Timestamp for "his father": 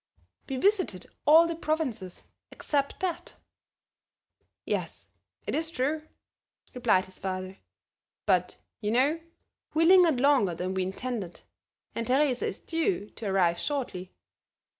7.05-7.59